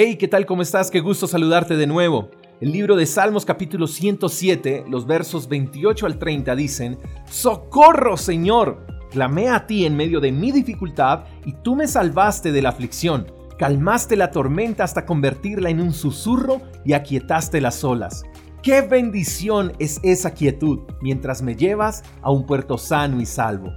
Hey, 0.00 0.14
¿qué 0.14 0.28
tal? 0.28 0.46
¿Cómo 0.46 0.62
estás? 0.62 0.92
Qué 0.92 1.00
gusto 1.00 1.26
saludarte 1.26 1.76
de 1.76 1.88
nuevo. 1.88 2.30
El 2.60 2.70
libro 2.70 2.94
de 2.94 3.04
Salmos 3.04 3.44
capítulo 3.44 3.88
107, 3.88 4.84
los 4.88 5.08
versos 5.08 5.48
28 5.48 6.06
al 6.06 6.20
30 6.20 6.54
dicen, 6.54 6.98
Socorro, 7.28 8.16
Señor. 8.16 8.86
Clamé 9.10 9.48
a 9.48 9.66
ti 9.66 9.86
en 9.86 9.96
medio 9.96 10.20
de 10.20 10.30
mi 10.30 10.52
dificultad 10.52 11.24
y 11.44 11.52
tú 11.64 11.74
me 11.74 11.88
salvaste 11.88 12.52
de 12.52 12.62
la 12.62 12.68
aflicción. 12.68 13.26
Calmaste 13.58 14.14
la 14.14 14.30
tormenta 14.30 14.84
hasta 14.84 15.04
convertirla 15.04 15.68
en 15.68 15.80
un 15.80 15.92
susurro 15.92 16.60
y 16.84 16.92
aquietaste 16.92 17.60
las 17.60 17.82
olas. 17.82 18.22
Qué 18.62 18.82
bendición 18.82 19.72
es 19.80 19.98
esa 20.04 20.32
quietud 20.32 20.78
mientras 21.02 21.42
me 21.42 21.56
llevas 21.56 22.04
a 22.22 22.30
un 22.30 22.46
puerto 22.46 22.78
sano 22.78 23.20
y 23.20 23.26
salvo. 23.26 23.74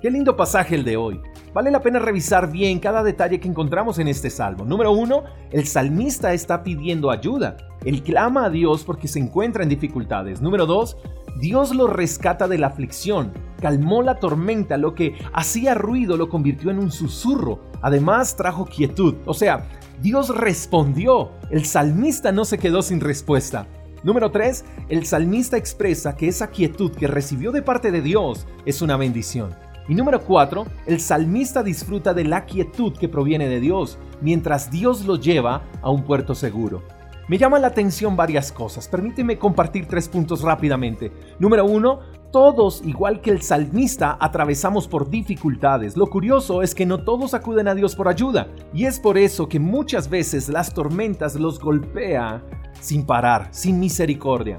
Qué 0.00 0.10
lindo 0.10 0.34
pasaje 0.36 0.76
el 0.76 0.84
de 0.84 0.96
hoy. 0.96 1.20
Vale 1.52 1.70
la 1.72 1.82
pena 1.82 1.98
revisar 1.98 2.50
bien 2.50 2.78
cada 2.78 3.02
detalle 3.02 3.40
que 3.40 3.48
encontramos 3.48 3.98
en 3.98 4.06
este 4.06 4.30
salmo. 4.30 4.64
Número 4.64 4.92
uno, 4.92 5.24
el 5.50 5.66
salmista 5.66 6.32
está 6.32 6.62
pidiendo 6.62 7.10
ayuda. 7.10 7.56
Él 7.84 8.02
clama 8.02 8.44
a 8.44 8.50
Dios 8.50 8.84
porque 8.84 9.08
se 9.08 9.18
encuentra 9.18 9.64
en 9.64 9.68
dificultades. 9.68 10.40
Número 10.40 10.66
dos, 10.66 10.96
Dios 11.40 11.74
lo 11.74 11.88
rescata 11.88 12.46
de 12.46 12.58
la 12.58 12.68
aflicción, 12.68 13.32
calmó 13.60 14.02
la 14.02 14.16
tormenta, 14.16 14.76
lo 14.76 14.94
que 14.94 15.14
hacía 15.32 15.74
ruido 15.74 16.16
lo 16.16 16.28
convirtió 16.28 16.70
en 16.70 16.78
un 16.78 16.92
susurro. 16.92 17.60
Además 17.82 18.36
trajo 18.36 18.66
quietud, 18.66 19.14
o 19.24 19.34
sea, 19.34 19.66
Dios 20.00 20.34
respondió. 20.36 21.32
El 21.50 21.64
salmista 21.64 22.30
no 22.30 22.44
se 22.44 22.58
quedó 22.58 22.82
sin 22.82 23.00
respuesta. 23.00 23.66
Número 24.02 24.30
3. 24.30 24.64
El 24.88 25.04
salmista 25.04 25.56
expresa 25.56 26.16
que 26.16 26.28
esa 26.28 26.48
quietud 26.48 26.92
que 26.92 27.06
recibió 27.06 27.52
de 27.52 27.62
parte 27.62 27.90
de 27.90 28.00
Dios 28.00 28.46
es 28.64 28.82
una 28.82 28.96
bendición. 28.96 29.50
Y 29.90 29.94
número 29.96 30.20
4, 30.20 30.66
el 30.86 31.00
salmista 31.00 31.64
disfruta 31.64 32.14
de 32.14 32.22
la 32.22 32.44
quietud 32.46 32.96
que 32.96 33.08
proviene 33.08 33.48
de 33.48 33.58
Dios, 33.58 33.98
mientras 34.20 34.70
Dios 34.70 35.04
lo 35.04 35.16
lleva 35.16 35.64
a 35.82 35.90
un 35.90 36.04
puerto 36.04 36.36
seguro. 36.36 36.84
Me 37.26 37.38
llama 37.38 37.58
la 37.58 37.66
atención 37.66 38.14
varias 38.14 38.52
cosas, 38.52 38.86
permíteme 38.86 39.36
compartir 39.36 39.88
tres 39.88 40.08
puntos 40.08 40.42
rápidamente. 40.42 41.10
Número 41.40 41.64
1, 41.64 41.98
todos, 42.30 42.82
igual 42.84 43.20
que 43.20 43.32
el 43.32 43.42
salmista, 43.42 44.16
atravesamos 44.20 44.86
por 44.86 45.10
dificultades. 45.10 45.96
Lo 45.96 46.06
curioso 46.06 46.62
es 46.62 46.72
que 46.72 46.86
no 46.86 47.02
todos 47.02 47.34
acuden 47.34 47.66
a 47.66 47.74
Dios 47.74 47.96
por 47.96 48.06
ayuda, 48.06 48.46
y 48.72 48.84
es 48.84 49.00
por 49.00 49.18
eso 49.18 49.48
que 49.48 49.58
muchas 49.58 50.08
veces 50.08 50.48
las 50.48 50.72
tormentas 50.72 51.34
los 51.34 51.58
golpea 51.58 52.44
sin 52.80 53.04
parar, 53.04 53.48
sin 53.50 53.80
misericordia. 53.80 54.56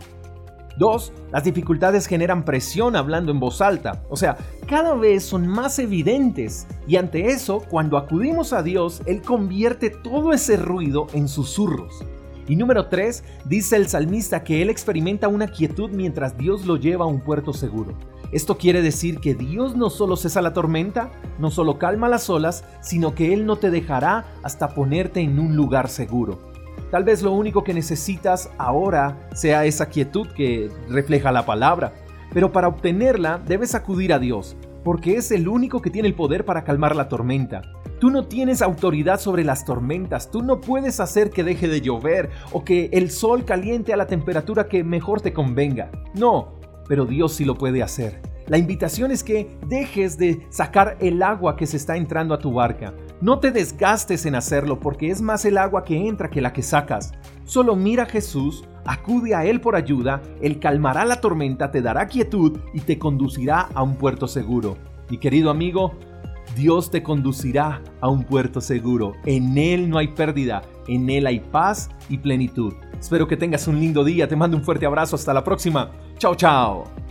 Dos, 0.78 1.12
las 1.32 1.44
dificultades 1.44 2.08
generan 2.08 2.46
presión 2.46 2.96
hablando 2.96 3.32
en 3.32 3.40
voz 3.40 3.62
alta, 3.62 4.04
o 4.10 4.16
sea, 4.16 4.38
cada 4.68 4.96
vez 4.96 5.24
son 5.24 5.48
más 5.48 5.80
evidentes 5.80 6.68
y 6.88 6.96
ante 6.96 7.28
eso, 7.28 7.62
cuando 7.70 7.98
acudimos 7.98 8.54
a 8.54 8.64
Dios, 8.64 9.02
Él 9.06 9.22
convierte 9.22 9.90
todo 9.90 10.34
ese 10.34 10.58
ruido 10.58 11.08
en 11.14 11.28
susurros. 11.28 12.04
Y 12.48 12.56
número 12.56 12.88
3, 12.88 13.24
dice 13.46 13.76
el 13.76 13.88
salmista 13.88 14.44
que 14.44 14.62
él 14.62 14.70
experimenta 14.70 15.28
una 15.28 15.48
quietud 15.48 15.90
mientras 15.92 16.38
Dios 16.38 16.66
lo 16.66 16.76
lleva 16.76 17.06
a 17.06 17.08
un 17.08 17.22
puerto 17.22 17.54
seguro. 17.54 17.94
Esto 18.32 18.58
quiere 18.58 18.82
decir 18.82 19.20
que 19.20 19.36
Dios 19.36 19.76
no 19.76 19.90
solo 19.90 20.16
cesa 20.16 20.42
la 20.42 20.54
tormenta, 20.54 21.12
no 21.38 21.52
solo 21.52 21.78
calma 21.78 22.10
las 22.10 22.30
olas, 22.30 22.64
sino 22.82 23.14
que 23.14 23.34
Él 23.34 23.46
no 23.46 23.58
te 23.58 23.72
dejará 23.72 24.26
hasta 24.44 24.74
ponerte 24.74 25.20
en 25.20 25.40
un 25.40 25.56
lugar 25.56 25.88
seguro. 25.90 26.51
Tal 26.92 27.04
vez 27.04 27.22
lo 27.22 27.32
único 27.32 27.64
que 27.64 27.74
necesitas 27.74 28.50
ahora 28.58 29.30
sea 29.34 29.66
esa 29.66 29.88
quietud 29.88 30.28
que 30.28 30.70
refleja 30.90 31.32
la 31.32 31.46
palabra, 31.46 31.94
pero 32.34 32.52
para 32.52 32.68
obtenerla 32.68 33.42
debes 33.46 33.76
acudir 33.76 34.12
a 34.12 34.20
Dios, 34.20 34.58
porque 34.84 35.16
es 35.16 35.32
el 35.32 35.48
único 35.48 35.82
que 35.82 35.90
tiene 35.90 36.08
el 36.08 36.16
poder 36.16 36.44
para 36.44 36.64
calmar 36.64 36.96
la 36.96 37.08
tormenta. 37.08 37.62
Tú 38.00 38.10
no 38.10 38.26
tienes 38.26 38.62
autoridad 38.62 39.20
sobre 39.20 39.44
las 39.44 39.64
tormentas, 39.64 40.32
tú 40.32 40.42
no 40.42 40.60
puedes 40.60 41.00
hacer 41.00 41.30
que 41.30 41.44
deje 41.44 41.68
de 41.68 41.82
llover 41.82 42.30
o 42.52 42.64
que 42.64 42.90
el 42.94 43.12
sol 43.12 43.46
caliente 43.46 43.94
a 43.94 43.98
la 43.98 44.08
temperatura 44.08 44.68
que 44.68 44.84
mejor 44.84 45.22
te 45.22 45.34
convenga. 45.34 45.92
No, 46.16 46.60
pero 46.88 47.06
Dios 47.06 47.34
sí 47.34 47.46
lo 47.46 47.56
puede 47.56 47.84
hacer. 47.84 48.31
La 48.48 48.58
invitación 48.58 49.12
es 49.12 49.24
que 49.24 49.58
dejes 49.68 50.18
de 50.18 50.46
sacar 50.50 50.98
el 51.00 51.22
agua 51.24 51.56
que 51.56 51.68
se 51.68 51.78
está 51.78 51.96
entrando 51.96 52.34
a 52.34 52.40
tu 52.40 52.54
barca. 52.54 52.94
No 53.22 53.40
te 53.40 53.52
desgastes 53.52 54.26
en 54.26 54.36
hacerlo 54.36 54.80
porque 54.80 55.10
es 55.10 55.22
más 55.22 55.46
el 55.46 55.58
agua 55.58 55.84
que 55.84 56.08
entra 56.08 56.30
que 56.30 56.42
la 56.42 56.54
que 56.54 56.64
sacas. 56.64 57.14
Solo 57.46 57.76
mira 57.76 58.04
a 58.04 58.08
Jesús, 58.08 58.66
acude 58.86 59.36
a 59.36 59.46
Él 59.46 59.62
por 59.62 59.76
ayuda, 59.76 60.22
Él 60.42 60.60
calmará 60.60 61.06
la 61.06 61.22
tormenta, 61.22 61.72
te 61.72 61.82
dará 61.82 62.08
quietud 62.08 62.60
y 62.74 62.82
te 62.82 62.98
conducirá 62.98 63.70
a 63.74 63.84
un 63.84 63.96
puerto 63.96 64.28
seguro. 64.28 64.78
Mi 65.10 65.18
querido 65.18 65.50
amigo, 65.50 65.94
Dios 66.56 66.92
te 66.92 67.04
conducirá 67.04 67.82
a 68.00 68.10
un 68.10 68.24
puerto 68.24 68.62
seguro. 68.62 69.14
En 69.26 69.58
Él 69.58 69.90
no 69.90 69.98
hay 69.98 70.10
pérdida, 70.10 70.62
en 70.88 71.10
Él 71.10 71.28
hay 71.28 71.40
paz 71.40 71.90
y 72.10 72.18
plenitud. 72.18 72.74
Espero 73.00 73.28
que 73.28 73.38
tengas 73.38 73.68
un 73.68 73.80
lindo 73.80 74.04
día, 74.04 74.28
te 74.28 74.36
mando 74.36 74.58
un 74.58 74.64
fuerte 74.64 74.86
abrazo, 74.86 75.16
hasta 75.16 75.34
la 75.34 75.44
próxima. 75.44 75.92
Chao, 76.18 76.36
chao. 76.36 77.11